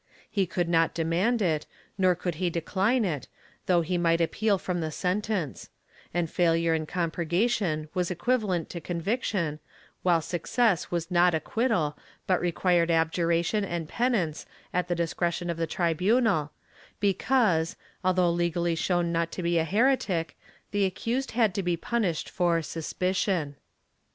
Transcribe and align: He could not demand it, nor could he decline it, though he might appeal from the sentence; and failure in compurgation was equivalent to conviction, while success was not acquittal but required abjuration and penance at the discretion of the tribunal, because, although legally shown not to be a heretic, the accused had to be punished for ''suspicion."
He 0.31 0.47
could 0.47 0.67
not 0.67 0.95
demand 0.95 1.43
it, 1.43 1.67
nor 1.95 2.15
could 2.15 2.33
he 2.41 2.49
decline 2.49 3.05
it, 3.05 3.27
though 3.67 3.81
he 3.81 3.99
might 3.99 4.19
appeal 4.19 4.57
from 4.57 4.79
the 4.81 4.89
sentence; 4.89 5.69
and 6.11 6.27
failure 6.27 6.73
in 6.73 6.87
compurgation 6.87 7.87
was 7.93 8.09
equivalent 8.09 8.67
to 8.71 8.81
conviction, 8.81 9.59
while 10.01 10.19
success 10.19 10.89
was 10.89 11.11
not 11.11 11.35
acquittal 11.35 11.95
but 12.25 12.41
required 12.41 12.89
abjuration 12.89 13.63
and 13.63 13.87
penance 13.87 14.47
at 14.73 14.87
the 14.87 14.95
discretion 14.95 15.51
of 15.51 15.57
the 15.57 15.67
tribunal, 15.67 16.51
because, 16.99 17.75
although 18.03 18.31
legally 18.31 18.73
shown 18.73 19.11
not 19.11 19.31
to 19.33 19.43
be 19.43 19.59
a 19.59 19.63
heretic, 19.63 20.35
the 20.71 20.83
accused 20.83 21.33
had 21.33 21.53
to 21.53 21.61
be 21.61 21.77
punished 21.77 22.27
for 22.27 22.57
''suspicion." 22.61 23.53